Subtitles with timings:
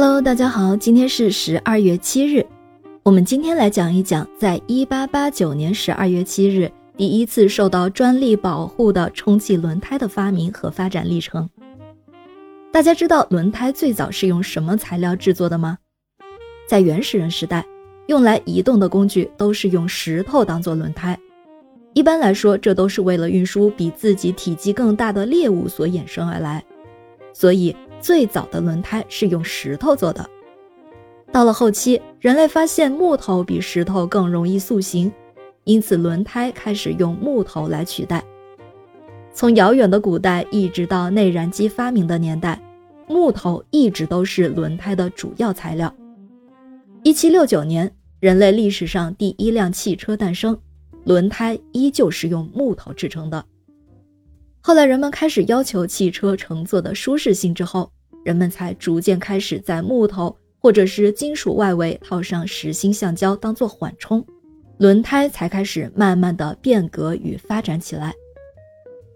[0.00, 2.46] Hello，大家好，今天是十二月七日。
[3.02, 11.50] 我们今天来讲一讲，在一八八九年十二月七日，第一次受到专利保护的充气轮胎的发明和发展历程。
[12.70, 15.76] 大家知道轮胎最早是用什么材料制作的吗？
[16.68, 17.66] 在原始人时代，
[18.06, 21.18] 用来移动的工具都是用石头当做轮胎。
[21.92, 26.64] 一般来说，这都是为了运输比自己体积更大的猎物所衍生而来。
[27.32, 30.28] 所以，最早的轮胎是用石头做的。
[31.30, 35.12] 到了后期，人类发现木头比石头更容易塑形，
[35.64, 38.24] 因此轮胎开始用木头来取代。
[39.34, 42.60] 从遥远的古代一直到内燃机发明的年代，
[43.06, 45.94] 木头一直都是轮胎的主要材料。
[47.02, 50.58] 一七六九年，人类历史上第一辆汽车诞生，
[51.04, 53.44] 轮胎依旧是用木头制成的。
[54.60, 57.90] 后来人们开始要求汽车乘坐的舒适性之后，
[58.24, 64.24] 人们才逐渐开始在木头或者是金属外围套上实心橡胶当做缓冲，
[64.76, 68.12] 轮胎才开始慢慢的变革与发展起来。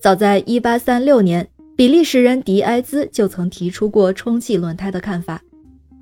[0.00, 5.42] 早在1836年，比利时人迪埃兹就曾提出过充气轮胎的看法。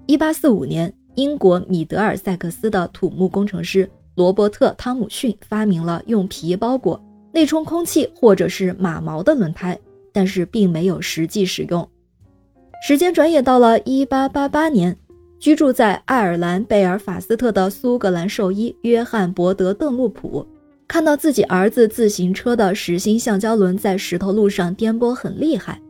[0.09, 7.03] 1845年，英国米德尔塞克斯的土木工程师罗伯特汤姆逊发明了用皮包裹。
[7.39, 9.79] 内充空气或者是马毛的轮胎，
[10.13, 11.89] 但是并没有实际使用。
[12.85, 14.97] 时间转眼到了1888年，
[15.39, 20.45] 居住在爱尔兰贝尔法斯特的苏格兰兽医约翰伯德邓禄普，
[20.89, 25.81] 看到自己儿子自行车的实心橡胶轮在石头路上颠簸很厉害，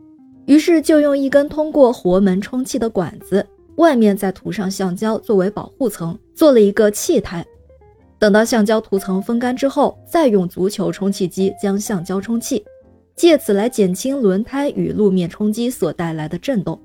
[0.45, 3.43] 于是就用一根通过活门充气的管子，
[3.77, 7.43] 外面再涂上橡胶作为保护层，做了一个气胎。
[8.19, 12.63] 等到橡胶涂层风干之后，再用足球充气机将橡胶充气，
[13.15, 16.77] 借此来减轻轮胎与路面冲击所带来的震动，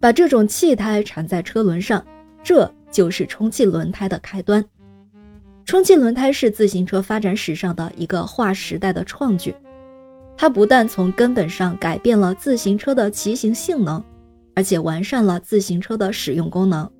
[0.00, 2.04] 把这种气胎缠在车轮上，
[2.42, 4.64] 这就是充气轮胎的开端。
[5.64, 9.54] 充气轮胎是自行车发展史上的一个划时代的创举，
[10.36, 14.02] 它不但从根本上改变了自行车的骑行性能，
[14.56, 16.90] 而且完善了自行车的使用功能。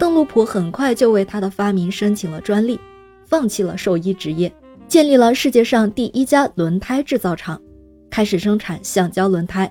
[0.00, 2.80] 邓禄普很快就为他的发明申请了专利，
[3.26, 4.50] 放弃了兽医职业，
[4.88, 7.60] 建立了世界上第一家轮胎制造厂，
[8.08, 9.70] 开始生产橡胶轮胎。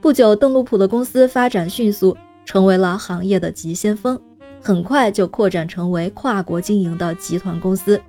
[0.00, 4.20] 不久，邓禄普的公司发展迅速，成为了行业的急先锋，
[4.60, 8.00] 很快就扩展成为跨国经营的集团公司，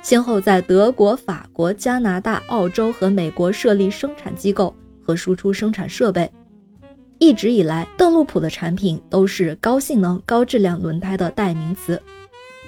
[0.00, 4.72] 先后在德国、法国、加拿大、澳洲和美国设立生产机构
[5.02, 6.30] 和输出生产设备。
[7.24, 11.98] 一直以来，邓禄普的产品都是高性能、高质量轮胎的代名词。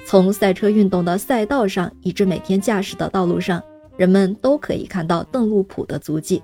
[0.06, 3.62] 从赛车运动的赛道上，以至每天驾驶的道路上，
[3.98, 6.42] 人们都可以看到邓禄普的足迹。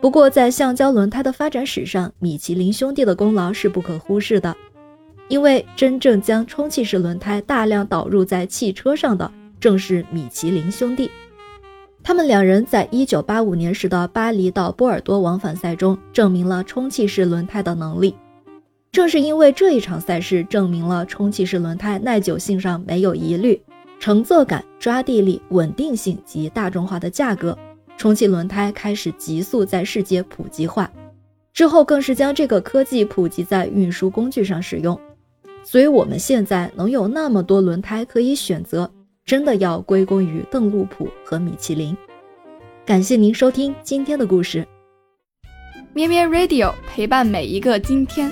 [0.00, 4.56] 不过，在橡胶轮胎的发展史上，米其林兄弟的功劳是不可忽视的，
[5.26, 11.10] 因为真正将充气式轮胎大量导入在汽车上的，正是米其林兄弟。
[12.12, 18.14] 他们两人在一九八五年时的巴黎到波尔多往返赛中，证明了充气式轮胎的能力。
[18.90, 23.58] 正是因为这一场赛事证明了充气式轮胎耐久性上没有疑虑，
[23.98, 27.56] 乘坐感、抓地力、稳定性及大众化的价格，
[27.96, 30.92] 充气轮胎开始急速在世界普及化。
[31.54, 35.00] 之后更是将这个科技普及在运输工具上使用。
[35.64, 38.90] 所以，我们现在能有那么多轮胎可以选择。
[39.24, 41.96] 真的要归功于邓禄普和米其林。
[42.84, 44.66] 感谢您收听今天的故事，
[45.94, 48.30] 咩咩 Radio 陪伴每一个今天。